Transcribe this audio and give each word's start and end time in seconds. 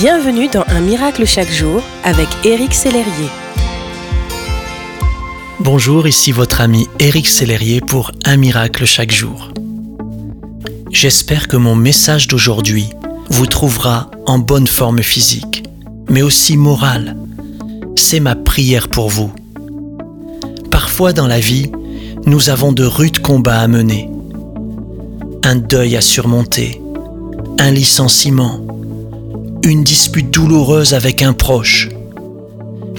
Bienvenue 0.00 0.48
dans 0.48 0.64
Un 0.68 0.80
miracle 0.80 1.26
chaque 1.26 1.50
jour 1.50 1.82
avec 2.04 2.26
Éric 2.42 2.72
Sellerier. 2.72 3.28
Bonjour, 5.58 6.08
ici 6.08 6.32
votre 6.32 6.62
ami 6.62 6.88
Éric 6.98 7.28
Sellerier 7.28 7.82
pour 7.82 8.10
Un 8.24 8.38
miracle 8.38 8.86
chaque 8.86 9.12
jour. 9.12 9.52
J'espère 10.90 11.48
que 11.48 11.58
mon 11.58 11.74
message 11.74 12.28
d'aujourd'hui 12.28 12.88
vous 13.28 13.44
trouvera 13.44 14.10
en 14.24 14.38
bonne 14.38 14.68
forme 14.68 15.02
physique, 15.02 15.64
mais 16.08 16.22
aussi 16.22 16.56
morale. 16.56 17.14
C'est 17.94 18.20
ma 18.20 18.36
prière 18.36 18.88
pour 18.88 19.10
vous. 19.10 19.30
Parfois 20.70 21.12
dans 21.12 21.26
la 21.26 21.40
vie, 21.40 21.70
nous 22.24 22.48
avons 22.48 22.72
de 22.72 22.84
rudes 22.84 23.20
combats 23.20 23.60
à 23.60 23.68
mener, 23.68 24.08
un 25.44 25.56
deuil 25.56 25.94
à 25.94 26.00
surmonter, 26.00 26.80
un 27.58 27.70
licenciement, 27.70 28.60
une 29.62 29.84
dispute 29.84 30.30
douloureuse 30.30 30.94
avec 30.94 31.22
un 31.22 31.32
proche. 31.32 31.88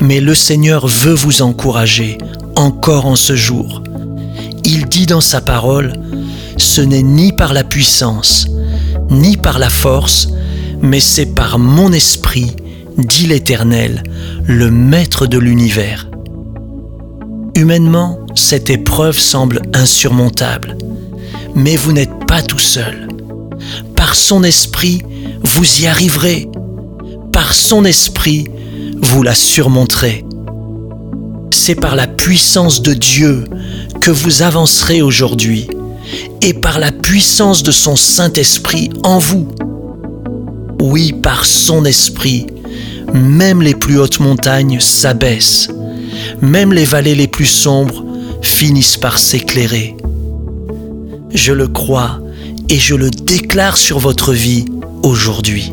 Mais 0.00 0.20
le 0.20 0.34
Seigneur 0.34 0.86
veut 0.86 1.14
vous 1.14 1.42
encourager 1.42 2.18
encore 2.56 3.06
en 3.06 3.16
ce 3.16 3.34
jour. 3.34 3.82
Il 4.64 4.86
dit 4.86 5.06
dans 5.06 5.20
sa 5.20 5.40
parole, 5.40 5.94
ce 6.56 6.80
n'est 6.80 7.02
ni 7.02 7.32
par 7.32 7.52
la 7.52 7.64
puissance, 7.64 8.46
ni 9.10 9.36
par 9.36 9.58
la 9.58 9.70
force, 9.70 10.28
mais 10.80 11.00
c'est 11.00 11.34
par 11.34 11.58
mon 11.58 11.92
esprit, 11.92 12.54
dit 12.98 13.26
l'Éternel, 13.26 14.02
le 14.44 14.70
Maître 14.70 15.26
de 15.26 15.38
l'univers. 15.38 16.08
Humainement, 17.54 18.18
cette 18.34 18.70
épreuve 18.70 19.18
semble 19.18 19.62
insurmontable, 19.74 20.76
mais 21.54 21.76
vous 21.76 21.92
n'êtes 21.92 22.26
pas 22.26 22.42
tout 22.42 22.58
seul. 22.58 23.08
Par 23.96 24.14
son 24.14 24.42
esprit, 24.42 25.02
vous 25.42 25.82
y 25.82 25.86
arriverez. 25.86 26.48
Par 27.32 27.54
son 27.54 27.84
esprit, 27.84 28.46
vous 29.00 29.22
la 29.22 29.34
surmonterez. 29.34 30.24
C'est 31.52 31.74
par 31.74 31.96
la 31.96 32.06
puissance 32.06 32.82
de 32.82 32.92
Dieu 32.92 33.44
que 34.00 34.10
vous 34.10 34.42
avancerez 34.42 35.02
aujourd'hui 35.02 35.68
et 36.42 36.54
par 36.54 36.78
la 36.78 36.92
puissance 36.92 37.62
de 37.62 37.70
son 37.70 37.96
Saint-Esprit 37.96 38.90
en 39.04 39.18
vous. 39.18 39.48
Oui, 40.80 41.12
par 41.12 41.44
son 41.44 41.84
esprit, 41.84 42.46
même 43.12 43.62
les 43.62 43.74
plus 43.74 43.98
hautes 43.98 44.20
montagnes 44.20 44.80
s'abaissent, 44.80 45.68
même 46.40 46.72
les 46.72 46.84
vallées 46.84 47.14
les 47.14 47.28
plus 47.28 47.46
sombres 47.46 48.04
finissent 48.42 48.96
par 48.96 49.18
s'éclairer. 49.18 49.96
Je 51.32 51.52
le 51.52 51.68
crois 51.68 52.20
et 52.68 52.78
je 52.78 52.94
le 52.94 53.10
déclare 53.10 53.76
sur 53.76 53.98
votre 53.98 54.32
vie 54.32 54.64
aujourd'hui. 55.02 55.72